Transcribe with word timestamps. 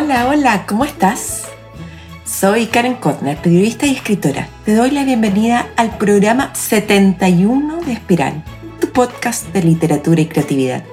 Hola, 0.00 0.28
hola, 0.28 0.64
¿cómo 0.64 0.84
estás? 0.84 1.48
Soy 2.24 2.66
Karen 2.66 2.94
Kotner, 2.94 3.36
periodista 3.36 3.84
y 3.84 3.96
escritora. 3.96 4.48
Te 4.64 4.76
doy 4.76 4.92
la 4.92 5.02
bienvenida 5.02 5.66
al 5.76 5.98
programa 5.98 6.54
71 6.54 7.80
de 7.84 7.94
Espiral, 7.94 8.44
tu 8.80 8.92
podcast 8.92 9.48
de 9.48 9.64
literatura 9.64 10.20
y 10.20 10.26
creatividad. 10.26 10.84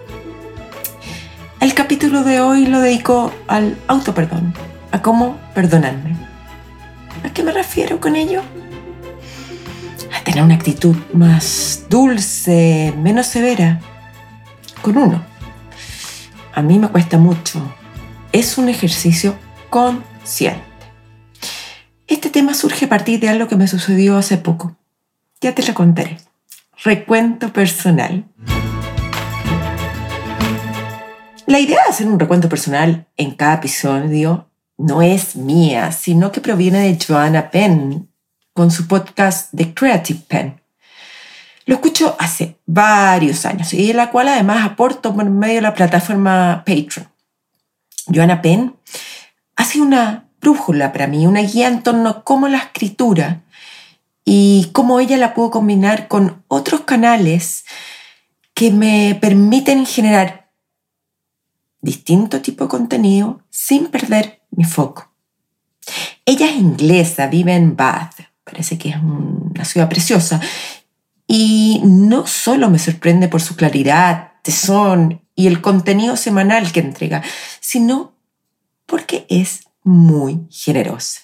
El 1.60 1.76
capítulo 1.76 2.24
de 2.24 2.42
hoy 2.42 2.66
lo 2.66 2.80
dedico 2.80 3.32
al 3.48 3.78
autoperdón, 3.86 4.56
a 4.92 5.04
cómo 5.04 5.38
perdonarme. 5.54 6.16
¿A 7.24 7.30
qué 7.30 7.44
me 7.44 7.52
refiero 7.52 8.02
con 8.02 8.16
ello? 8.16 8.42
A 10.20 10.24
tener 10.24 10.44
una 10.44 10.56
actitud 10.56 10.96
más 11.14 11.84
dulce, 11.92 12.92
menos 12.98 13.28
severa, 13.28 13.80
con 14.82 14.98
uno. 14.98 15.24
A 16.56 16.64
mí 16.64 16.80
me 16.80 16.88
cuesta 16.88 17.20
mucho. 17.20 17.62
Es 18.36 18.58
un 18.58 18.68
ejercicio 18.68 19.40
consciente. 19.70 20.62
Este 22.06 22.30
tema 22.30 22.54
surge 22.54 22.84
a 22.84 22.90
partir 22.90 23.22
de 23.22 23.30
algo 23.30 23.48
que 23.48 23.56
me 23.56 23.66
sucedió 23.66 24.18
hace 24.18 24.36
poco. 24.36 24.76
Ya 25.40 25.56
te 25.56 25.66
lo 25.66 25.74
contaré. 25.74 26.18
Recuento 26.84 27.54
personal. 27.54 28.26
La 31.46 31.62
idea 31.62 31.82
de 31.82 31.90
hacer 31.90 32.08
un 32.08 32.20
recuento 32.20 32.50
personal 32.50 33.08
en 33.16 33.32
cada 33.36 33.54
episodio 33.54 34.50
no 34.78 35.02
es 35.02 35.38
mía, 35.38 35.94
sino 35.94 36.34
que 36.34 36.42
proviene 36.42 36.80
de 36.80 37.00
Joanna 37.02 37.50
Penn 37.52 38.10
con 38.52 38.70
su 38.70 38.86
podcast 38.86 39.50
The 39.56 39.74
Creative 39.74 40.20
Pen. 40.28 40.62
Lo 41.66 41.76
escucho 41.76 42.18
hace 42.20 42.60
varios 42.66 43.46
años 43.46 43.74
y 43.74 43.92
en 43.92 43.96
la 43.96 44.12
cual 44.12 44.28
además 44.28 44.66
aporto 44.66 45.16
por 45.16 45.24
medio 45.24 45.56
de 45.56 45.62
la 45.62 45.74
plataforma 45.74 46.66
Patreon. 46.66 47.15
Joanna 48.08 48.42
Penn 48.42 48.76
ha 49.56 49.66
sido 49.66 49.86
una 49.86 50.30
brújula 50.42 50.92
para 50.92 51.08
mí, 51.08 51.26
una 51.26 51.42
guía 51.42 51.68
en 51.68 51.82
torno 51.82 52.10
a 52.10 52.24
cómo 52.24 52.48
la 52.48 52.58
escritura 52.58 53.44
y 54.24 54.70
cómo 54.74 55.00
ella 55.00 55.18
la 55.18 55.34
puedo 55.34 55.52
combinar 55.52 56.08
con 56.08 56.44
otros 56.48 56.82
canales 56.82 57.66
que 58.54 58.72
me 58.72 59.18
permiten 59.20 59.86
generar 59.86 60.52
distinto 61.82 62.42
tipo 62.42 62.66
de 62.66 62.70
contenido 62.70 63.42
sin 63.50 63.88
perder 63.88 64.42
mi 64.52 64.64
foco. 64.64 65.12
Ella 66.26 66.50
es 66.50 66.56
inglesa, 66.56 67.28
vive 67.28 67.54
en 67.54 67.76
Bath, 67.76 68.22
parece 68.44 68.78
que 68.78 68.90
es 68.90 68.98
una 68.98 69.66
ciudad 69.66 69.90
preciosa, 69.90 70.42
y 71.28 71.82
no 71.84 72.26
solo 72.26 72.70
me 72.70 72.80
sorprende 72.80 73.28
por 73.28 73.42
su 73.42 73.56
claridad, 73.56 74.34
tesón 74.42 75.22
y 75.36 75.48
el 75.48 75.62
contenido 75.62 76.16
semanal 76.16 76.72
que 76.72 76.80
entrega, 76.80 77.22
sino 77.60 78.16
porque 78.86 79.26
es 79.30 79.62
muy 79.84 80.48
generosa. 80.50 81.22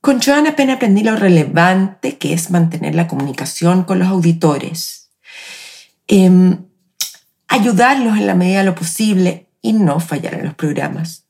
Con 0.00 0.20
Joana 0.20 0.50
apenas 0.50 0.76
aprendí 0.76 1.02
lo 1.02 1.16
relevante 1.16 2.18
que 2.18 2.32
es 2.32 2.50
mantener 2.50 2.94
la 2.94 3.08
comunicación 3.08 3.84
con 3.84 4.00
los 4.00 4.08
auditores. 4.08 5.10
Em, 6.08 6.66
ayudarlos 7.48 8.18
en 8.18 8.26
la 8.26 8.34
medida 8.34 8.58
de 8.58 8.64
lo 8.64 8.74
posible 8.74 9.48
y 9.62 9.72
no 9.72 10.00
fallar 10.00 10.34
en 10.34 10.44
los 10.44 10.54
programas. 10.54 11.26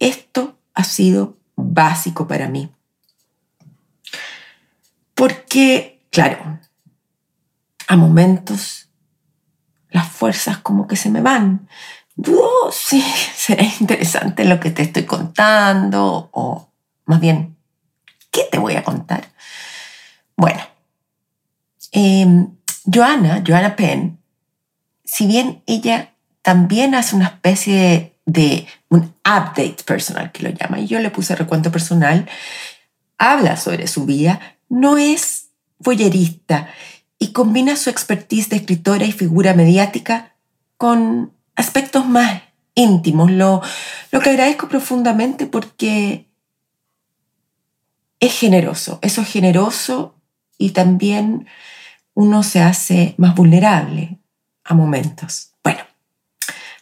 Esto 0.00 0.58
ha 0.74 0.82
sido 0.82 1.38
básico 1.54 2.26
para 2.26 2.48
mí. 2.48 2.72
Porque, 5.14 6.06
claro, 6.10 6.58
a 7.86 7.96
momentos 7.96 8.79
las 9.90 10.08
fuerzas 10.08 10.58
como 10.58 10.86
que 10.86 10.96
se 10.96 11.10
me 11.10 11.20
van. 11.20 11.68
Dudo 12.16 12.70
si 12.72 13.02
será 13.36 13.64
interesante 13.64 14.44
lo 14.44 14.60
que 14.60 14.70
te 14.70 14.82
estoy 14.82 15.04
contando 15.04 16.28
o 16.32 16.68
más 17.06 17.20
bien, 17.20 17.56
¿qué 18.30 18.42
te 18.50 18.58
voy 18.58 18.76
a 18.76 18.84
contar? 18.84 19.30
Bueno, 20.36 20.60
eh, 21.92 22.46
Joana, 22.84 23.42
Joana 23.46 23.74
Penn, 23.74 24.18
si 25.04 25.26
bien 25.26 25.62
ella 25.66 26.14
también 26.42 26.94
hace 26.94 27.16
una 27.16 27.26
especie 27.26 28.14
de, 28.26 28.66
un 28.88 29.14
update 29.24 29.82
personal, 29.84 30.30
que 30.32 30.42
lo 30.42 30.50
llama, 30.50 30.80
y 30.80 30.86
yo 30.86 31.00
le 31.00 31.10
puse 31.10 31.34
recuento 31.34 31.72
personal, 31.72 32.28
habla 33.18 33.56
sobre 33.56 33.86
su 33.86 34.06
vida, 34.06 34.40
no 34.68 34.98
es 34.98 35.48
voyerista 35.78 36.68
y 37.20 37.32
combina 37.32 37.76
su 37.76 37.90
expertise 37.90 38.48
de 38.48 38.56
escritora 38.56 39.04
y 39.04 39.12
figura 39.12 39.54
mediática 39.54 40.34
con 40.78 41.32
aspectos 41.54 42.06
más 42.06 42.42
íntimos, 42.74 43.30
lo, 43.30 43.60
lo 44.10 44.20
que 44.20 44.30
agradezco 44.30 44.68
profundamente 44.68 45.46
porque 45.46 46.26
es 48.20 48.38
generoso, 48.38 48.98
eso 49.02 49.20
es 49.20 49.28
generoso 49.28 50.16
y 50.56 50.70
también 50.70 51.46
uno 52.14 52.42
se 52.42 52.60
hace 52.60 53.14
más 53.18 53.34
vulnerable 53.34 54.18
a 54.64 54.74
momentos. 54.74 55.52
Bueno, 55.62 55.80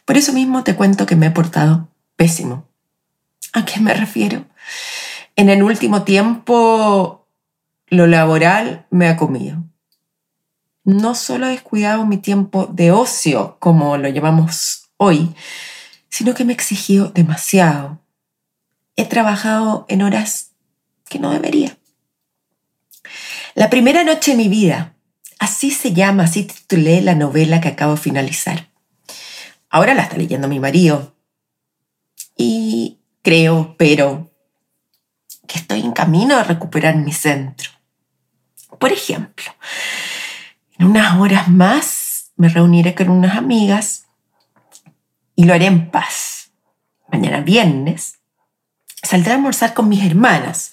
por 0.05 0.17
eso 0.17 0.31
mismo 0.31 0.63
te 0.63 0.75
cuento 0.75 1.05
que 1.05 1.17
me 1.17 1.27
he 1.27 1.31
portado 1.31 1.89
pésimo. 2.15 2.65
¿A 3.51 3.65
qué 3.65 3.81
me 3.81 3.93
refiero? 3.93 4.45
En 5.35 5.49
el 5.49 5.63
último 5.63 6.03
tiempo, 6.03 7.27
lo 7.87 8.07
laboral 8.07 8.85
me 8.89 9.09
ha 9.09 9.17
comido. 9.17 9.68
No 10.89 11.15
solo 11.15 11.47
he 11.47 11.51
descuidado 11.51 12.05
mi 12.05 12.17
tiempo 12.17 12.67
de 12.71 12.91
ocio, 12.91 13.57
como 13.59 13.97
lo 13.97 14.09
llamamos 14.09 14.89
hoy, 14.97 15.35
sino 16.09 16.33
que 16.33 16.45
me 16.45 16.53
he 16.53 16.55
exigido 16.55 17.09
demasiado. 17.09 17.99
He 18.95 19.05
trabajado 19.05 19.85
en 19.87 20.01
horas 20.01 20.51
que 21.07 21.19
no 21.19 21.31
debería. 21.31 21.77
La 23.55 23.69
primera 23.69 24.03
noche 24.03 24.31
de 24.31 24.37
mi 24.37 24.47
vida 24.47 24.95
Así 25.39 25.71
se 25.71 25.93
llama, 25.93 26.23
así 26.23 26.43
titulé 26.43 27.01
la 27.01 27.15
novela 27.15 27.61
que 27.61 27.69
acabo 27.69 27.95
de 27.95 28.01
finalizar. 28.01 28.69
Ahora 29.69 29.93
la 29.93 30.03
está 30.03 30.17
leyendo 30.17 30.49
mi 30.49 30.59
marido. 30.59 31.15
Y 32.35 32.99
creo, 33.21 33.75
pero, 33.77 34.29
que 35.47 35.57
estoy 35.57 35.79
en 35.79 35.93
camino 35.93 36.35
a 36.35 36.43
recuperar 36.43 36.97
mi 36.97 37.13
centro. 37.13 37.71
Por 38.79 38.91
ejemplo, 38.91 39.45
en 40.79 40.87
unas 40.87 41.17
horas 41.17 41.49
más 41.49 42.31
me 42.37 42.49
reuniré 42.49 42.95
con 42.95 43.09
unas 43.09 43.37
amigas 43.37 44.05
y 45.35 45.43
lo 45.43 45.53
haré 45.53 45.65
en 45.65 45.91
paz. 45.91 46.51
Mañana 47.11 47.41
viernes 47.41 48.19
saldré 49.03 49.33
a 49.33 49.35
almorzar 49.35 49.73
con 49.73 49.89
mis 49.89 50.03
hermanas, 50.03 50.71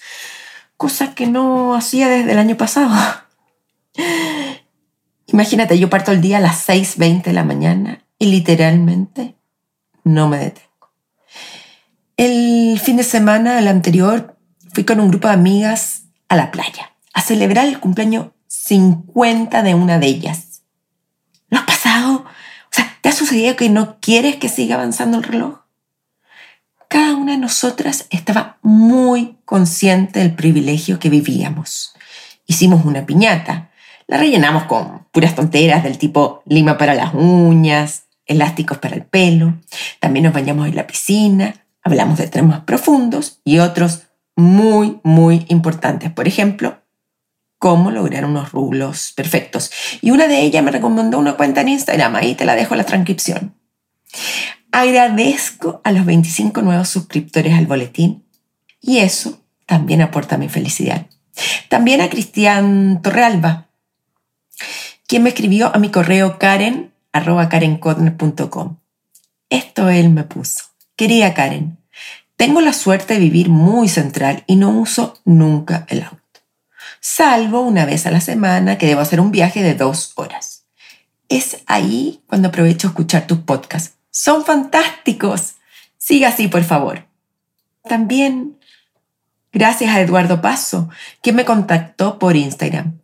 cosa 0.77 1.15
que 1.15 1.27
no 1.27 1.75
hacía 1.75 2.09
desde 2.09 2.33
el 2.33 2.39
año 2.39 2.56
pasado. 2.56 2.95
Imagínate, 5.27 5.78
yo 5.78 5.91
parto 5.91 6.12
el 6.12 6.21
día 6.21 6.39
a 6.39 6.41
las 6.41 6.69
6.20 6.69 7.25
de 7.25 7.33
la 7.33 7.45
mañana 7.45 8.05
y 8.19 8.27
literalmente 8.27 9.34
no 10.05 10.28
me 10.28 10.39
detengo. 10.39 10.66
El 12.16 12.78
fin 12.78 12.97
de 12.97 13.03
semana, 13.03 13.59
el 13.59 13.66
anterior, 13.66 14.37
fui 14.72 14.84
con 14.84 15.00
un 15.00 15.09
grupo 15.09 15.27
de 15.27 15.34
amigas 15.34 16.05
a 16.28 16.37
la 16.37 16.53
playa 16.53 16.93
a 17.12 17.22
celebrar 17.22 17.66
el 17.66 17.81
cumpleaños 17.81 18.28
50 18.66 19.62
de 19.62 19.75
una 19.75 19.99
de 19.99 20.06
ellas. 20.06 20.62
¿Lo 21.49 21.59
has 21.59 21.65
pasado? 21.65 22.25
O 22.25 22.71
sea, 22.71 22.99
¿te 23.00 23.09
ha 23.09 23.12
sucedido 23.12 23.54
que 23.54 23.69
no 23.69 23.99
quieres 24.00 24.37
que 24.37 24.49
siga 24.49 24.75
avanzando 24.75 25.19
el 25.19 25.22
reloj? 25.22 25.60
Cada 26.88 27.15
una 27.15 27.32
de 27.32 27.38
nosotras 27.38 28.06
estaba 28.10 28.59
muy 28.62 29.38
consciente 29.44 30.21
del 30.21 30.34
privilegio 30.34 30.99
que 30.99 31.10
vivíamos. 31.10 31.94
Hicimos 32.47 32.84
una 32.84 33.06
piñata, 33.06 33.71
la 34.06 34.19
rellenamos 34.19 34.65
con 34.65 35.06
puras 35.12 35.34
tonteras 35.34 35.83
del 35.83 35.98
tipo 35.98 36.42
lima 36.47 36.78
para 36.78 36.95
las 36.95 37.15
uñas, 37.15 38.04
elásticos 38.24 38.78
para 38.78 38.97
el 38.97 39.04
pelo. 39.04 39.54
También 40.01 40.24
nos 40.24 40.34
bañamos 40.34 40.68
en 40.68 40.77
la 40.77 40.86
piscina, 40.86 41.54
hablamos 41.83 42.18
de 42.18 42.28
temas 42.28 42.60
profundos 42.60 43.41
y 43.45 43.59
otros 43.59 44.03
muy, 44.36 45.01
muy 45.03 45.47
importantes. 45.48 46.10
Por 46.10 46.28
ejemplo, 46.28 46.78
cómo 47.58 47.91
lograr 47.91 48.24
unos 48.24 48.53
rulos 48.53 49.12
perfectos. 49.16 49.70
Y 50.00 50.10
una 50.10 50.26
de 50.28 50.42
ellas 50.42 50.62
me 50.62 50.70
recomendó 50.70 51.18
una 51.18 51.36
cuenta 51.36 51.60
en 51.62 51.68
Instagram, 51.68 52.16
ahí 52.16 52.34
te 52.34 52.44
la 52.44 52.54
dejo 52.54 52.74
la 52.74 52.84
transcripción. 52.84 53.54
Agradezco 54.72 55.80
a 55.84 55.92
los 55.92 56.04
25 56.04 56.62
nuevos 56.62 56.88
suscriptores 56.88 57.54
al 57.54 57.66
boletín 57.66 58.24
y 58.80 58.98
eso 58.98 59.41
también 59.66 60.03
aporta 60.03 60.36
mi 60.36 60.48
felicidad. 60.48 61.06
También 61.68 62.00
a 62.00 62.08
Cristian 62.08 63.00
Torrealba, 63.03 63.68
quien 65.06 65.22
me 65.22 65.30
escribió 65.30 65.74
a 65.74 65.78
mi 65.78 65.91
correo 65.91 66.38
karen 66.38 66.92
arroba 67.12 67.48
Esto 69.48 69.88
él 69.88 70.10
me 70.10 70.24
puso. 70.24 70.64
Querida 70.97 71.34
Karen, 71.34 71.78
tengo 72.36 72.60
la 72.60 72.72
suerte 72.72 73.14
de 73.14 73.20
vivir 73.20 73.48
muy 73.48 73.88
central 73.88 74.44
y 74.47 74.56
no 74.56 74.70
uso 74.70 75.20
nunca 75.24 75.86
el 75.88 76.03
auto. 76.03 76.26
Salvo 77.08 77.60
una 77.60 77.84
vez 77.86 78.04
a 78.06 78.10
la 78.10 78.20
semana 78.20 78.78
que 78.78 78.86
debo 78.88 79.00
hacer 79.00 79.20
un 79.20 79.30
viaje 79.30 79.62
de 79.62 79.74
dos 79.74 80.12
horas. 80.16 80.66
Es 81.28 81.62
ahí 81.66 82.24
cuando 82.26 82.48
aprovecho 82.48 82.88
a 82.88 82.91
escuchar 82.91 83.28
tus 83.28 83.38
podcasts. 83.38 83.94
Son 84.10 84.44
fantásticos. 84.44 85.54
Siga 85.98 86.30
así, 86.30 86.48
por 86.48 86.64
favor. 86.64 87.06
También 87.84 88.58
gracias 89.53 89.94
a 89.94 90.00
Eduardo 90.00 90.41
Paso, 90.41 90.91
que 91.22 91.32
me 91.32 91.44
contactó 91.44 92.18
por 92.18 92.34
Instagram. 92.34 93.00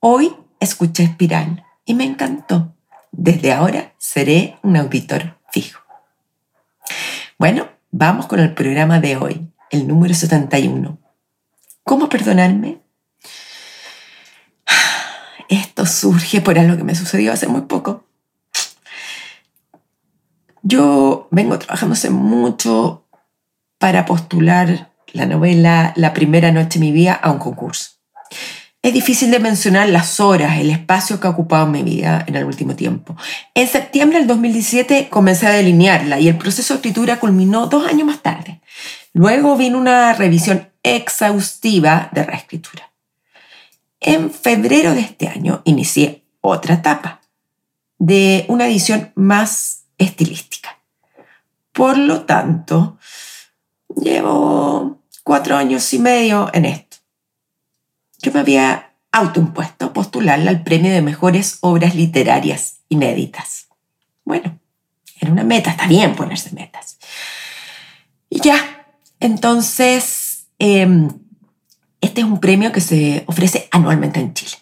Hoy 0.00 0.36
escuché 0.60 1.04
Espiral 1.04 1.64
y 1.86 1.94
me 1.94 2.04
encantó. 2.04 2.74
Desde 3.10 3.54
ahora 3.54 3.94
seré 3.96 4.58
un 4.62 4.76
auditor 4.76 5.40
fijo. 5.50 5.80
Bueno, 7.38 7.70
vamos 7.90 8.26
con 8.26 8.38
el 8.38 8.52
programa 8.52 9.00
de 9.00 9.16
hoy, 9.16 9.50
el 9.70 9.88
número 9.88 10.12
71. 10.12 10.98
¿Cómo 11.84 12.10
perdonarme? 12.10 12.85
Esto 15.76 15.84
surge 15.84 16.40
por 16.40 16.58
algo 16.58 16.78
que 16.78 16.84
me 16.84 16.94
sucedió 16.94 17.34
hace 17.34 17.48
muy 17.48 17.60
poco. 17.60 18.06
Yo 20.62 21.28
vengo 21.30 21.58
trabajando 21.58 21.92
hace 21.92 22.08
mucho 22.08 23.04
para 23.76 24.06
postular 24.06 24.90
la 25.12 25.26
novela 25.26 25.92
La 25.96 26.14
primera 26.14 26.50
noche 26.50 26.78
de 26.78 26.86
mi 26.86 26.92
vida 26.92 27.12
a 27.12 27.30
un 27.30 27.38
concurso. 27.38 27.90
Es 28.80 28.94
difícil 28.94 29.30
de 29.30 29.38
mencionar 29.38 29.90
las 29.90 30.18
horas, 30.18 30.58
el 30.58 30.70
espacio 30.70 31.20
que 31.20 31.26
ha 31.26 31.30
ocupado 31.30 31.66
mi 31.66 31.82
vida 31.82 32.24
en 32.26 32.36
el 32.36 32.46
último 32.46 32.74
tiempo. 32.74 33.14
En 33.54 33.68
septiembre 33.68 34.16
del 34.16 34.28
2017 34.28 35.10
comencé 35.10 35.46
a 35.46 35.50
delinearla 35.50 36.18
y 36.18 36.28
el 36.28 36.38
proceso 36.38 36.72
de 36.72 36.78
escritura 36.78 37.20
culminó 37.20 37.66
dos 37.66 37.86
años 37.86 38.06
más 38.06 38.22
tarde. 38.22 38.62
Luego 39.12 39.58
vino 39.58 39.76
una 39.76 40.14
revisión 40.14 40.70
exhaustiva 40.82 42.08
de 42.12 42.22
reescritura. 42.22 42.85
En 44.00 44.30
febrero 44.30 44.94
de 44.94 45.00
este 45.00 45.28
año 45.28 45.62
inicié 45.64 46.24
otra 46.40 46.74
etapa 46.74 47.20
de 47.98 48.44
una 48.48 48.66
edición 48.66 49.12
más 49.14 49.84
estilística. 49.98 50.78
Por 51.72 51.98
lo 51.98 52.22
tanto, 52.22 52.98
llevo 53.94 55.02
cuatro 55.22 55.56
años 55.56 55.92
y 55.92 55.98
medio 55.98 56.50
en 56.52 56.66
esto. 56.66 56.98
Yo 58.20 58.32
me 58.32 58.40
había 58.40 58.94
autoimpuesto 59.12 59.92
postularla 59.92 60.50
al 60.50 60.62
premio 60.62 60.92
de 60.92 61.02
mejores 61.02 61.58
obras 61.60 61.94
literarias 61.94 62.80
inéditas. 62.88 63.68
Bueno, 64.24 64.58
era 65.20 65.32
una 65.32 65.44
meta, 65.44 65.70
está 65.70 65.86
bien 65.86 66.14
ponerse 66.14 66.54
metas. 66.54 66.98
Y 68.28 68.40
ya, 68.40 68.86
entonces, 69.20 70.46
em, 70.58 71.08
este 72.16 72.24
es 72.26 72.32
un 72.32 72.40
premio 72.40 72.72
que 72.72 72.80
se 72.80 73.24
ofrece 73.26 73.68
anualmente 73.70 74.20
en 74.20 74.32
Chile. 74.32 74.56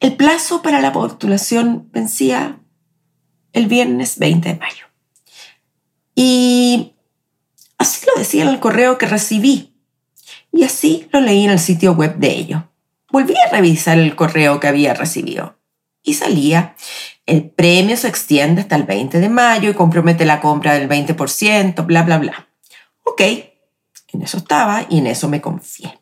El 0.00 0.16
plazo 0.16 0.60
para 0.60 0.80
la 0.80 0.92
postulación 0.92 1.88
vencía 1.92 2.58
el 3.52 3.68
viernes 3.68 4.18
20 4.18 4.48
de 4.48 4.54
mayo. 4.56 4.86
Y 6.16 6.94
así 7.78 8.04
lo 8.06 8.18
decía 8.18 8.42
en 8.42 8.48
el 8.48 8.58
correo 8.58 8.98
que 8.98 9.06
recibí. 9.06 9.72
Y 10.50 10.64
así 10.64 11.08
lo 11.12 11.20
leí 11.20 11.44
en 11.44 11.52
el 11.52 11.60
sitio 11.60 11.92
web 11.92 12.16
de 12.16 12.32
ellos. 12.32 12.62
Volví 13.12 13.34
a 13.36 13.52
revisar 13.52 13.96
el 13.96 14.16
correo 14.16 14.58
que 14.58 14.66
había 14.66 14.94
recibido. 14.94 15.60
Y 16.02 16.14
salía, 16.14 16.74
el 17.24 17.48
premio 17.50 17.96
se 17.96 18.08
extiende 18.08 18.62
hasta 18.62 18.74
el 18.74 18.82
20 18.82 19.20
de 19.20 19.28
mayo 19.28 19.70
y 19.70 19.74
compromete 19.74 20.26
la 20.26 20.40
compra 20.40 20.74
del 20.74 20.88
20%, 20.88 21.86
bla, 21.86 22.02
bla, 22.02 22.18
bla. 22.18 22.48
Ok, 23.04 23.20
en 23.20 24.22
eso 24.22 24.38
estaba 24.38 24.86
y 24.90 24.98
en 24.98 25.06
eso 25.06 25.28
me 25.28 25.40
confié. 25.40 25.97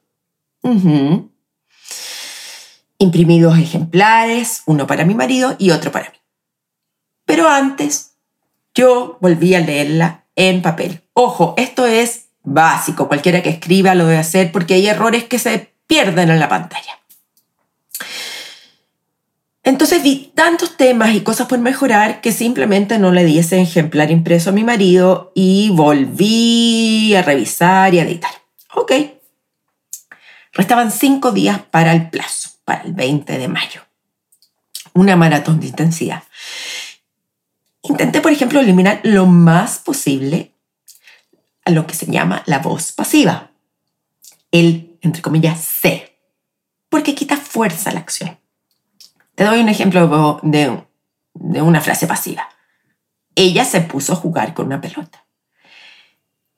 Imprimí 2.98 3.40
dos 3.40 3.58
ejemplares, 3.58 4.62
uno 4.66 4.86
para 4.86 5.04
mi 5.04 5.14
marido 5.14 5.54
y 5.58 5.70
otro 5.70 5.92
para 5.92 6.10
mí. 6.10 6.16
Pero 7.24 7.48
antes, 7.48 8.12
yo 8.74 9.18
volví 9.20 9.54
a 9.54 9.60
leerla 9.60 10.24
en 10.34 10.62
papel. 10.62 11.02
Ojo, 11.12 11.54
esto 11.56 11.86
es 11.86 12.26
básico, 12.42 13.08
cualquiera 13.08 13.42
que 13.42 13.50
escriba 13.50 13.94
lo 13.94 14.06
debe 14.06 14.18
hacer 14.18 14.52
porque 14.52 14.74
hay 14.74 14.86
errores 14.86 15.24
que 15.24 15.38
se 15.38 15.72
pierden 15.86 16.30
en 16.30 16.40
la 16.40 16.48
pantalla. 16.48 17.00
Entonces 19.62 20.00
vi 20.02 20.30
tantos 20.34 20.76
temas 20.76 21.12
y 21.12 21.22
cosas 21.22 21.48
por 21.48 21.58
mejorar 21.58 22.20
que 22.20 22.30
simplemente 22.30 23.00
no 23.00 23.10
le 23.10 23.24
di 23.24 23.40
ese 23.40 23.60
ejemplar 23.60 24.12
impreso 24.12 24.50
a 24.50 24.52
mi 24.52 24.62
marido 24.62 25.32
y 25.34 25.70
volví 25.70 27.14
a 27.16 27.22
revisar 27.22 27.92
y 27.92 27.98
a 27.98 28.04
editar. 28.04 28.30
Ok. 28.74 29.15
Restaban 30.56 30.90
cinco 30.90 31.32
días 31.32 31.60
para 31.70 31.92
el 31.92 32.08
plazo, 32.08 32.48
para 32.64 32.82
el 32.82 32.94
20 32.94 33.36
de 33.36 33.48
mayo. 33.48 33.82
Una 34.94 35.14
maratón 35.14 35.60
de 35.60 35.66
intensidad. 35.66 36.22
Intenté, 37.82 38.22
por 38.22 38.32
ejemplo, 38.32 38.58
eliminar 38.58 39.00
lo 39.04 39.26
más 39.26 39.78
posible 39.78 40.54
a 41.66 41.70
lo 41.72 41.86
que 41.86 41.94
se 41.94 42.06
llama 42.06 42.42
la 42.46 42.60
voz 42.60 42.92
pasiva. 42.92 43.50
El, 44.50 44.98
entre 45.02 45.20
comillas, 45.20 45.60
sé, 45.60 46.18
porque 46.88 47.14
quita 47.14 47.36
fuerza 47.36 47.90
a 47.90 47.92
la 47.92 48.00
acción. 48.00 48.38
Te 49.34 49.44
doy 49.44 49.60
un 49.60 49.68
ejemplo 49.68 50.40
de, 50.42 50.82
de 51.34 51.62
una 51.62 51.82
frase 51.82 52.06
pasiva. 52.06 52.48
Ella 53.34 53.66
se 53.66 53.82
puso 53.82 54.14
a 54.14 54.16
jugar 54.16 54.54
con 54.54 54.66
una 54.66 54.80
pelota. 54.80 55.26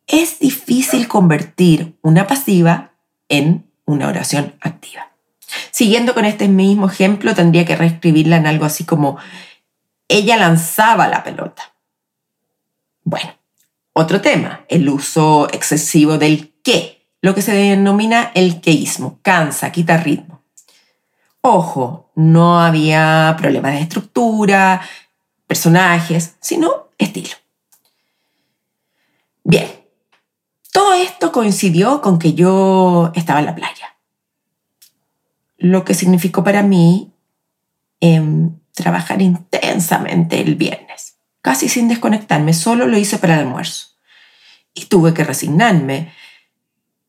Es 0.06 0.38
difícil 0.38 1.08
convertir 1.08 1.98
una 2.02 2.28
pasiva 2.28 2.92
en 3.28 3.67
una 3.88 4.06
oración 4.06 4.54
activa. 4.60 5.10
Siguiendo 5.70 6.14
con 6.14 6.26
este 6.26 6.46
mismo 6.46 6.88
ejemplo, 6.88 7.34
tendría 7.34 7.64
que 7.64 7.74
reescribirla 7.74 8.36
en 8.36 8.46
algo 8.46 8.66
así 8.66 8.84
como 8.84 9.18
ella 10.08 10.36
lanzaba 10.36 11.08
la 11.08 11.24
pelota. 11.24 11.74
Bueno, 13.02 13.30
otro 13.94 14.20
tema, 14.20 14.64
el 14.68 14.88
uso 14.88 15.48
excesivo 15.52 16.18
del 16.18 16.52
qué, 16.62 17.06
lo 17.22 17.34
que 17.34 17.42
se 17.42 17.52
denomina 17.52 18.30
el 18.34 18.60
queísmo, 18.60 19.18
cansa, 19.22 19.72
quita 19.72 19.96
ritmo. 19.96 20.42
Ojo, 21.40 22.10
no 22.14 22.60
había 22.60 23.34
problemas 23.38 23.72
de 23.72 23.80
estructura, 23.80 24.82
personajes, 25.46 26.36
sino 26.40 26.88
estilo. 26.98 27.34
Bien, 29.44 29.66
todo 30.72 30.92
esto 30.92 31.32
coincidió 31.32 32.02
con 32.02 32.18
que 32.18 32.34
yo 32.34 33.10
estaba 33.14 33.40
en 33.40 33.46
la 33.46 33.54
playa, 33.54 33.77
lo 35.58 35.84
que 35.84 35.94
significó 35.94 36.44
para 36.44 36.62
mí 36.62 37.12
em, 38.00 38.58
trabajar 38.72 39.20
intensamente 39.20 40.40
el 40.40 40.54
viernes, 40.54 41.16
casi 41.42 41.68
sin 41.68 41.88
desconectarme, 41.88 42.54
solo 42.54 42.86
lo 42.86 42.96
hice 42.96 43.18
para 43.18 43.34
el 43.34 43.40
almuerzo. 43.40 43.88
Y 44.72 44.86
tuve 44.86 45.12
que 45.12 45.24
resignarme. 45.24 46.12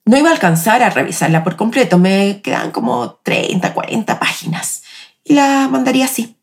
No 0.05 0.17
iba 0.17 0.29
a 0.29 0.33
alcanzar 0.33 0.81
a 0.81 0.89
revisarla 0.89 1.43
por 1.43 1.55
completo, 1.55 1.99
me 1.99 2.41
quedan 2.41 2.71
como 2.71 3.19
30, 3.23 3.73
40 3.73 4.19
páginas 4.19 4.83
y 5.23 5.35
la 5.35 5.67
mandaría 5.69 6.05
así. 6.05 6.35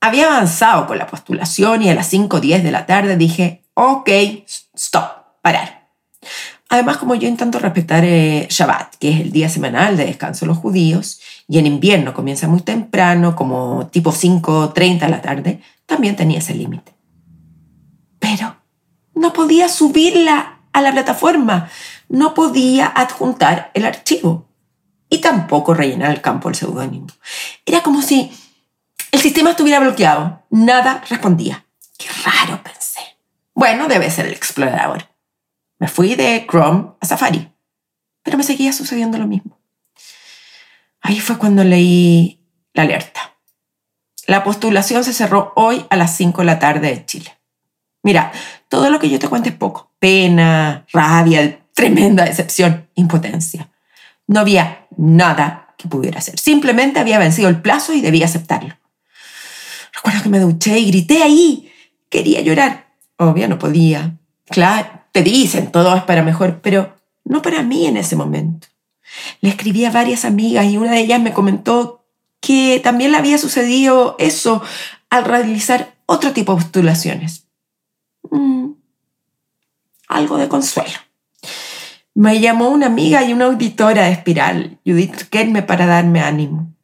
Había 0.00 0.26
avanzado 0.26 0.86
con 0.86 0.96
la 0.96 1.06
postulación 1.06 1.82
y 1.82 1.90
a 1.90 1.94
las 1.94 2.06
5 2.08 2.36
o 2.36 2.40
10 2.40 2.62
de 2.62 2.70
la 2.70 2.86
tarde 2.86 3.16
dije, 3.16 3.64
ok, 3.74 4.08
stop, 4.74 5.42
parar. 5.42 5.77
Además, 6.70 6.98
como 6.98 7.14
yo 7.14 7.28
intento 7.28 7.58
respetar 7.58 8.04
eh, 8.04 8.46
Shabbat, 8.50 8.96
que 8.96 9.10
es 9.10 9.20
el 9.20 9.32
día 9.32 9.48
semanal 9.48 9.96
de 9.96 10.04
descanso 10.04 10.44
de 10.44 10.48
los 10.48 10.58
judíos, 10.58 11.20
y 11.48 11.58
en 11.58 11.66
invierno 11.66 12.12
comienza 12.12 12.46
muy 12.46 12.60
temprano, 12.60 13.34
como 13.34 13.86
tipo 13.86 14.12
5.30 14.12 15.00
de 15.00 15.08
la 15.08 15.22
tarde, 15.22 15.62
también 15.86 16.14
tenía 16.14 16.40
ese 16.40 16.54
límite. 16.54 16.94
Pero 18.18 18.56
no 19.14 19.32
podía 19.32 19.68
subirla 19.70 20.60
a 20.72 20.82
la 20.82 20.92
plataforma, 20.92 21.70
no 22.08 22.34
podía 22.34 22.86
adjuntar 22.86 23.70
el 23.72 23.86
archivo 23.86 24.46
y 25.08 25.18
tampoco 25.18 25.72
rellenar 25.72 26.10
el 26.10 26.20
campo 26.20 26.48
del 26.48 26.56
seudónimo. 26.56 27.06
Era 27.64 27.82
como 27.82 28.02
si 28.02 28.30
el 29.10 29.20
sistema 29.20 29.50
estuviera 29.50 29.80
bloqueado, 29.80 30.42
nada 30.50 31.02
respondía. 31.08 31.64
Qué 31.96 32.08
raro, 32.24 32.62
pensé. 32.62 33.00
Bueno, 33.54 33.88
debe 33.88 34.10
ser 34.10 34.26
el 34.26 34.34
explorador. 34.34 35.06
Me 35.78 35.88
fui 35.88 36.14
de 36.14 36.46
Chrome 36.48 36.92
a 37.00 37.06
Safari, 37.06 37.52
pero 38.22 38.36
me 38.36 38.44
seguía 38.44 38.72
sucediendo 38.72 39.18
lo 39.18 39.26
mismo. 39.26 39.58
Ahí 41.00 41.20
fue 41.20 41.38
cuando 41.38 41.64
leí 41.64 42.44
la 42.74 42.82
alerta. 42.82 43.36
La 44.26 44.44
postulación 44.44 45.04
se 45.04 45.12
cerró 45.12 45.52
hoy 45.56 45.86
a 45.88 45.96
las 45.96 46.16
5 46.16 46.42
de 46.42 46.46
la 46.46 46.58
tarde 46.58 46.90
de 46.90 47.06
Chile. 47.06 47.38
Mira, 48.02 48.32
todo 48.68 48.90
lo 48.90 48.98
que 48.98 49.08
yo 49.08 49.18
te 49.18 49.28
cuente 49.28 49.50
es 49.50 49.54
poco. 49.54 49.92
Pena, 49.98 50.86
rabia, 50.92 51.60
tremenda 51.74 52.24
decepción, 52.24 52.88
impotencia. 52.94 53.70
No 54.26 54.40
había 54.40 54.86
nada 54.96 55.74
que 55.78 55.88
pudiera 55.88 56.18
hacer. 56.18 56.38
Simplemente 56.38 57.00
había 57.00 57.18
vencido 57.18 57.48
el 57.48 57.62
plazo 57.62 57.94
y 57.94 58.00
debía 58.00 58.26
aceptarlo. 58.26 58.76
Recuerdo 59.94 60.22
que 60.22 60.28
me 60.28 60.40
duché 60.40 60.78
y 60.78 60.90
grité 60.90 61.22
ahí. 61.22 61.72
Quería 62.10 62.40
llorar. 62.40 62.92
Obvio, 63.16 63.48
no 63.48 63.58
podía. 63.58 64.18
Claro, 64.50 65.02
te 65.12 65.22
dicen, 65.22 65.72
todo 65.72 65.94
es 65.94 66.02
para 66.04 66.22
mejor, 66.22 66.60
pero 66.60 66.96
no 67.24 67.42
para 67.42 67.62
mí 67.62 67.86
en 67.86 67.96
ese 67.96 68.16
momento. 68.16 68.68
Le 69.40 69.50
escribí 69.50 69.84
a 69.84 69.90
varias 69.90 70.24
amigas 70.24 70.66
y 70.66 70.76
una 70.76 70.92
de 70.92 71.00
ellas 71.00 71.20
me 71.20 71.32
comentó 71.32 72.04
que 72.40 72.80
también 72.82 73.12
le 73.12 73.18
había 73.18 73.38
sucedido 73.38 74.16
eso 74.18 74.62
al 75.10 75.24
realizar 75.24 75.94
otro 76.06 76.32
tipo 76.32 76.54
de 76.54 76.62
postulaciones. 76.62 77.46
Mm, 78.30 78.72
algo 80.08 80.38
de 80.38 80.48
consuelo. 80.48 80.98
Me 82.14 82.40
llamó 82.40 82.70
una 82.70 82.86
amiga 82.86 83.22
y 83.24 83.32
una 83.32 83.46
auditora 83.46 84.04
de 84.04 84.12
Espiral, 84.12 84.78
Judith 84.84 85.28
Kerme, 85.30 85.62
para 85.62 85.86
darme 85.86 86.20
ánimo. 86.20 86.74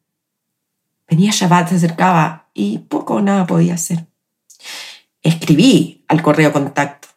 Venía 1.08 1.32
Shabbat, 1.32 1.70
se 1.70 1.76
acercaba 1.76 2.48
y 2.54 2.78
poco 2.78 3.14
o 3.14 3.20
nada 3.20 3.46
podía 3.46 3.74
hacer. 3.74 4.06
Escribí 5.22 6.04
al 6.08 6.22
correo 6.22 6.52
contacto, 6.52 7.08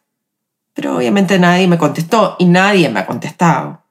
pero 0.78 0.94
obviamente 0.94 1.40
nadie 1.40 1.66
me 1.66 1.76
contestó 1.76 2.36
y 2.38 2.44
nadie 2.44 2.88
me 2.88 3.00
ha 3.00 3.06
contestado. 3.06 3.82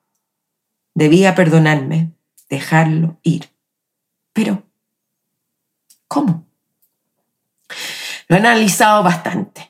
Debía 0.93 1.35
perdonarme, 1.35 2.13
dejarlo 2.49 3.19
ir. 3.23 3.49
Pero, 4.31 4.63
¿cómo? 6.07 6.45
Lo 8.29 8.37
he 8.37 8.39
analizado 8.39 9.03
bastante. 9.03 9.69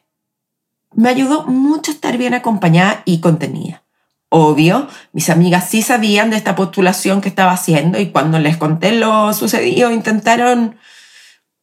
Me 0.94 1.10
ayudó 1.10 1.48
mucho 1.48 1.90
estar 1.90 2.20
bien 2.20 2.36
acompañada 2.36 3.02
y 3.04 3.20
contenida. 3.20 3.82
Obvio, 4.30 4.88
mis 5.12 5.32
amigas 5.32 5.68
sí 5.68 5.82
sabían 5.82 6.30
de 6.30 6.38
esta 6.38 6.56
postulación 6.56 7.22
que 7.22 7.30
estaba 7.30 7.54
haciendo 7.54 8.00
y 8.00 8.12
cuando 8.12 8.38
les 8.38 8.58
conté 8.58 8.92
lo 8.92 9.34
sucedido 9.34 9.90
intentaron 9.90 10.78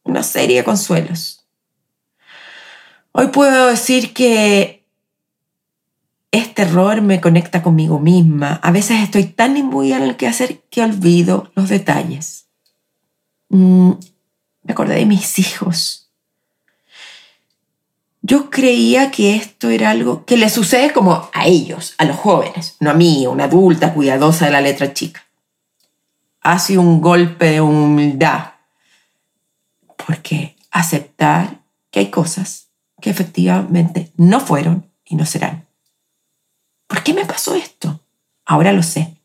una 0.02 0.25
serie 0.25 0.56
de 0.56 0.64
consuelos. 0.64 1.46
Hoy 3.12 3.28
puedo 3.28 3.68
decir 3.68 4.12
que 4.12 4.83
este 6.34 6.62
error 6.62 7.00
me 7.00 7.20
conecta 7.20 7.62
conmigo 7.62 7.98
misma. 7.98 8.60
A 8.62 8.70
veces 8.70 9.02
estoy 9.02 9.24
tan 9.24 9.56
imbuida 9.56 9.96
en 9.96 10.04
el 10.04 10.16
que 10.16 10.28
hacer 10.28 10.60
que 10.70 10.82
olvido 10.82 11.50
los 11.54 11.68
detalles. 11.68 12.46
Mm, 13.48 13.92
me 14.62 14.72
acordé 14.72 14.96
de 14.96 15.06
mis 15.06 15.38
hijos 15.38 16.04
yo 18.26 18.48
creía 18.48 19.10
que 19.10 19.36
esto 19.36 19.68
era 19.68 19.90
algo 19.90 20.24
que 20.24 20.38
le 20.38 20.48
sucede 20.48 20.94
como 20.94 21.28
a 21.34 21.44
ellos, 21.46 21.94
a 21.98 22.06
los 22.06 22.16
jóvenes, 22.16 22.74
no 22.80 22.88
a 22.88 22.94
mí, 22.94 23.26
una 23.26 23.44
adulta 23.44 23.92
cuidadosa 23.92 24.46
de 24.46 24.50
la 24.50 24.62
letra 24.62 24.94
chica. 24.94 25.26
Ha 26.40 26.58
sido 26.58 26.80
un 26.80 27.02
golpe 27.02 27.50
de 27.50 27.60
humildad, 27.60 28.52
porque 30.06 30.56
aceptar 30.70 31.60
que 31.90 32.00
hay 32.00 32.10
cosas 32.10 32.68
que 33.02 33.10
efectivamente 33.10 34.10
no 34.16 34.40
fueron 34.40 34.90
y 35.04 35.16
no 35.16 35.26
serán. 35.26 35.63
¿Por 36.94 37.02
qué 37.02 37.12
me 37.12 37.24
pasó 37.24 37.56
esto? 37.56 38.00
Ahora 38.46 38.70
lo 38.70 38.84
sé. 38.84 39.16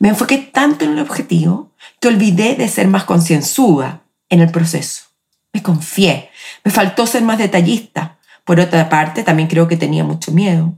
Me 0.00 0.08
enfoqué 0.08 0.36
tanto 0.38 0.84
en 0.84 0.94
el 0.94 0.98
objetivo 0.98 1.70
que 2.00 2.08
olvidé 2.08 2.56
de 2.56 2.66
ser 2.66 2.88
más 2.88 3.04
concienzuda 3.04 4.02
en 4.30 4.40
el 4.40 4.50
proceso. 4.50 5.04
Me 5.52 5.62
confié, 5.62 6.30
me 6.64 6.72
faltó 6.72 7.06
ser 7.06 7.22
más 7.22 7.38
detallista, 7.38 8.18
por 8.42 8.58
otra 8.58 8.88
parte, 8.88 9.22
también 9.22 9.48
creo 9.48 9.68
que 9.68 9.76
tenía 9.76 10.02
mucho 10.02 10.32
miedo. 10.32 10.74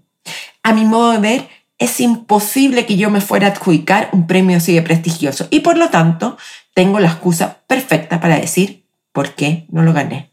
A 0.62 0.74
mi 0.74 0.84
modo 0.84 1.12
de 1.12 1.18
ver, 1.20 1.48
es 1.78 2.00
imposible 2.00 2.84
que 2.84 2.98
yo 2.98 3.08
me 3.08 3.22
fuera 3.22 3.46
a 3.46 3.50
adjudicar 3.52 4.10
un 4.12 4.26
premio 4.26 4.58
así 4.58 4.74
de 4.74 4.82
prestigioso 4.82 5.48
y 5.48 5.60
por 5.60 5.78
lo 5.78 5.88
tanto 5.88 6.36
tengo 6.74 7.00
la 7.00 7.08
excusa 7.08 7.62
perfecta 7.66 8.20
para 8.20 8.38
decir 8.38 8.84
por 9.12 9.34
qué 9.34 9.64
no 9.70 9.82
lo 9.82 9.94
gané. 9.94 10.32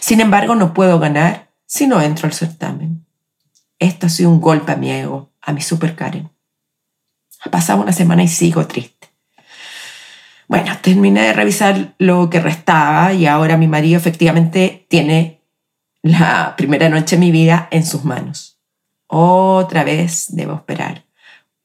Sin 0.00 0.20
embargo, 0.20 0.54
no 0.54 0.74
puedo 0.74 0.98
ganar 0.98 1.48
si 1.64 1.86
no 1.86 2.02
entro 2.02 2.26
al 2.26 2.34
certamen. 2.34 3.05
Esto 3.78 4.06
ha 4.06 4.10
sido 4.10 4.30
un 4.30 4.40
golpe 4.40 4.72
a 4.72 4.76
mi 4.76 4.90
ego, 4.90 5.32
a 5.40 5.52
mi 5.52 5.60
super 5.60 5.94
Karen. 5.94 6.30
Ha 7.44 7.50
pasado 7.50 7.82
una 7.82 7.92
semana 7.92 8.22
y 8.22 8.28
sigo 8.28 8.66
triste. 8.66 9.08
Bueno, 10.48 10.72
terminé 10.80 11.22
de 11.22 11.32
revisar 11.32 11.94
lo 11.98 12.30
que 12.30 12.40
restaba 12.40 13.12
y 13.12 13.26
ahora 13.26 13.56
mi 13.56 13.66
marido 13.66 13.98
efectivamente 13.98 14.86
tiene 14.88 15.42
la 16.02 16.54
primera 16.56 16.88
noche 16.88 17.16
de 17.16 17.20
mi 17.20 17.32
vida 17.32 17.68
en 17.70 17.84
sus 17.84 18.04
manos. 18.04 18.58
Otra 19.08 19.84
vez 19.84 20.26
debo 20.28 20.54
esperar. 20.54 21.04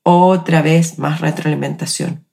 Otra 0.03 0.61
vez 0.61 0.97
más 0.97 1.21
retroalimentación. 1.21 2.25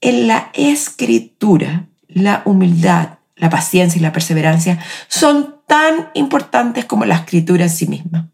En 0.00 0.26
la 0.26 0.50
escritura, 0.52 1.86
la 2.08 2.42
humildad, 2.44 3.18
la 3.36 3.48
paciencia 3.48 3.98
y 3.98 4.02
la 4.02 4.12
perseverancia 4.12 4.78
son 5.08 5.62
tan 5.66 6.10
importantes 6.14 6.84
como 6.84 7.06
la 7.06 7.16
escritura 7.16 7.64
en 7.64 7.70
sí 7.70 7.86
misma. 7.86 8.31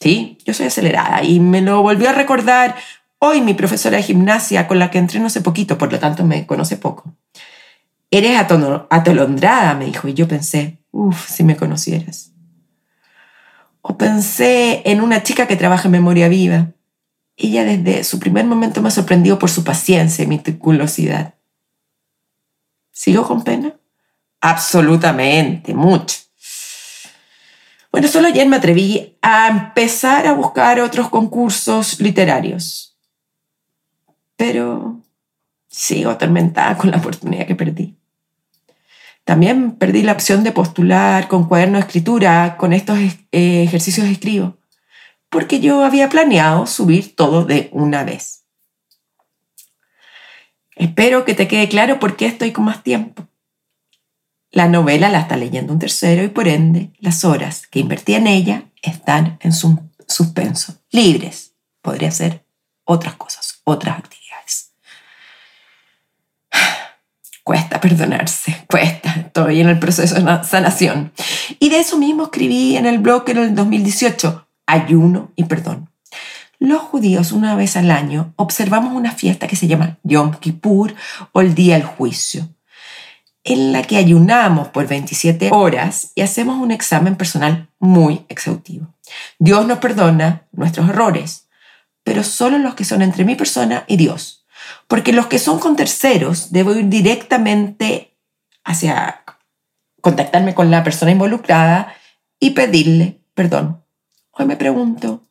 Sí, 0.00 0.38
yo 0.44 0.54
soy 0.54 0.66
acelerada 0.66 1.22
y 1.24 1.40
me 1.40 1.60
lo 1.60 1.82
volvió 1.82 2.08
a 2.08 2.12
recordar 2.12 2.76
hoy 3.18 3.40
mi 3.40 3.54
profesora 3.54 3.96
de 3.96 4.02
gimnasia 4.02 4.68
con 4.68 4.78
la 4.78 4.90
que 4.90 4.98
entreno 4.98 5.26
hace 5.26 5.40
poquito, 5.40 5.76
por 5.76 5.92
lo 5.92 5.98
tanto 5.98 6.24
me 6.24 6.46
conoce 6.46 6.76
poco. 6.76 7.14
Eres 8.10 8.38
atolondrada, 8.38 9.74
me 9.74 9.86
dijo, 9.86 10.08
y 10.08 10.14
yo 10.14 10.28
pensé, 10.28 10.78
Uf, 10.90 11.28
si 11.28 11.44
me 11.44 11.56
conocieras. 11.56 12.32
O 13.82 13.96
pensé 13.96 14.82
en 14.84 15.00
una 15.00 15.22
chica 15.22 15.46
que 15.46 15.56
trabaja 15.56 15.88
en 15.88 15.92
memoria 15.92 16.28
viva. 16.28 16.72
Ella 17.36 17.64
desde 17.64 18.04
su 18.04 18.18
primer 18.18 18.44
momento 18.44 18.82
me 18.82 18.88
ha 18.88 18.90
sorprendido 18.90 19.38
por 19.38 19.50
su 19.50 19.62
paciencia 19.62 20.24
y 20.24 20.26
meticulosidad. 20.26 21.34
¿Sigo 22.90 23.26
con 23.26 23.44
pena? 23.44 23.74
Absolutamente, 24.40 25.74
mucho. 25.74 26.16
Bueno, 27.90 28.08
solo 28.08 28.28
ayer 28.28 28.46
me 28.46 28.56
atreví 28.56 29.16
a 29.22 29.48
empezar 29.48 30.26
a 30.26 30.32
buscar 30.32 30.80
otros 30.80 31.08
concursos 31.08 32.00
literarios. 32.00 32.98
Pero 34.36 35.02
sigo 35.68 36.10
atormentada 36.10 36.76
con 36.76 36.90
la 36.90 36.98
oportunidad 36.98 37.46
que 37.46 37.54
perdí. 37.54 37.96
También 39.24 39.72
perdí 39.72 40.02
la 40.02 40.12
opción 40.12 40.42
de 40.42 40.52
postular 40.52 41.28
con 41.28 41.48
cuaderno 41.48 41.78
de 41.78 41.84
escritura, 41.84 42.56
con 42.56 42.72
estos 42.72 42.98
eh, 42.98 43.62
ejercicios 43.62 44.06
de 44.06 44.12
escribo, 44.12 44.56
porque 45.28 45.60
yo 45.60 45.84
había 45.84 46.08
planeado 46.08 46.66
subir 46.66 47.14
todo 47.14 47.44
de 47.44 47.68
una 47.72 48.04
vez. 48.04 48.46
Espero 50.76 51.24
que 51.26 51.34
te 51.34 51.46
quede 51.46 51.68
claro 51.68 51.98
por 51.98 52.16
qué 52.16 52.26
estoy 52.26 52.52
con 52.52 52.64
más 52.64 52.82
tiempo. 52.82 53.28
La 54.50 54.66
novela 54.66 55.10
la 55.10 55.20
está 55.20 55.36
leyendo 55.36 55.72
un 55.74 55.78
tercero 55.78 56.24
y 56.24 56.28
por 56.28 56.48
ende 56.48 56.92
las 57.00 57.24
horas 57.24 57.66
que 57.66 57.80
invertí 57.80 58.14
en 58.14 58.26
ella 58.26 58.64
están 58.82 59.38
en 59.40 59.52
su 59.52 59.78
suspenso, 60.06 60.74
libres. 60.90 61.52
Podría 61.82 62.10
ser 62.10 62.44
otras 62.84 63.14
cosas, 63.16 63.60
otras 63.64 63.98
actividades. 63.98 64.72
Cuesta 67.44 67.80
perdonarse, 67.80 68.66
cuesta, 68.68 69.10
estoy 69.10 69.60
en 69.60 69.68
el 69.68 69.78
proceso 69.78 70.14
de 70.14 70.44
sanación. 70.44 71.12
Y 71.58 71.70
de 71.70 71.80
eso 71.80 71.96
mismo 71.96 72.24
escribí 72.24 72.76
en 72.76 72.84
el 72.84 72.98
blog 72.98 73.28
en 73.30 73.38
el 73.38 73.54
2018, 73.54 74.48
Ayuno 74.66 75.32
y 75.34 75.44
Perdón. 75.44 75.90
Los 76.58 76.82
judíos 76.82 77.32
una 77.32 77.54
vez 77.54 77.76
al 77.76 77.90
año 77.90 78.34
observamos 78.36 78.92
una 78.92 79.12
fiesta 79.12 79.46
que 79.46 79.56
se 79.56 79.68
llama 79.68 79.98
Yom 80.02 80.32
Kippur 80.32 80.94
o 81.32 81.40
el 81.40 81.54
Día 81.54 81.76
del 81.76 81.84
Juicio, 81.84 82.48
en 83.48 83.72
la 83.72 83.82
que 83.82 83.96
ayunamos 83.96 84.68
por 84.68 84.86
27 84.86 85.50
horas 85.52 86.12
y 86.14 86.22
hacemos 86.22 86.58
un 86.58 86.70
examen 86.70 87.16
personal 87.16 87.68
muy 87.78 88.24
exhaustivo. 88.28 88.94
Dios 89.38 89.66
nos 89.66 89.78
perdona 89.78 90.46
nuestros 90.52 90.88
errores, 90.88 91.48
pero 92.04 92.22
solo 92.22 92.58
los 92.58 92.74
que 92.74 92.84
son 92.84 93.02
entre 93.02 93.24
mi 93.24 93.34
persona 93.34 93.84
y 93.86 93.96
Dios 93.96 94.38
porque 94.86 95.12
los 95.12 95.26
que 95.26 95.38
son 95.38 95.58
con 95.58 95.76
terceros, 95.76 96.52
debo 96.52 96.72
ir 96.72 96.88
directamente 96.88 98.16
hacia 98.64 99.22
contactarme 100.00 100.54
con 100.54 100.70
la 100.70 100.84
persona 100.84 101.12
involucrada 101.12 101.94
y 102.40 102.50
pedirle 102.50 103.20
perdón. 103.34 103.84
Hoy 104.32 104.46
me 104.46 104.56
pregunto, 104.56 105.22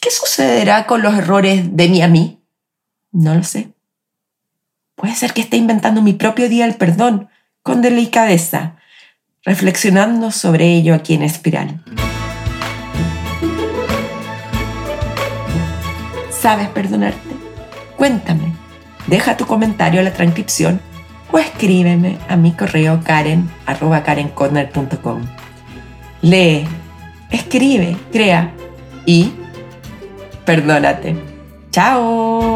¿qué 0.00 0.10
sucederá 0.10 0.86
con 0.86 1.02
los 1.02 1.14
errores 1.14 1.76
de 1.76 1.88
mí 1.88 2.02
a 2.02 2.08
mí? 2.08 2.40
No 3.10 3.34
lo 3.34 3.42
sé. 3.42 3.72
Puede 4.98 5.14
ser 5.14 5.32
que 5.32 5.40
esté 5.40 5.56
inventando 5.56 6.02
mi 6.02 6.12
propio 6.12 6.48
día 6.48 6.66
del 6.66 6.74
perdón 6.74 7.28
con 7.62 7.82
delicadeza, 7.82 8.74
reflexionando 9.44 10.32
sobre 10.32 10.74
ello 10.74 10.92
aquí 10.92 11.14
en 11.14 11.22
Espiral. 11.22 11.84
¿Sabes 16.30 16.68
perdonarte? 16.70 17.30
Cuéntame, 17.96 18.52
deja 19.06 19.36
tu 19.36 19.46
comentario 19.46 20.00
a 20.00 20.02
la 20.02 20.12
transcripción 20.12 20.80
o 21.30 21.38
escríbeme 21.38 22.18
a 22.28 22.36
mi 22.36 22.50
correo 22.50 23.00
karen 23.04 23.48
Lee, 26.22 26.66
escribe, 27.30 27.96
crea 28.10 28.52
y 29.06 29.32
perdónate. 30.44 31.16
¡Chao! 31.70 32.47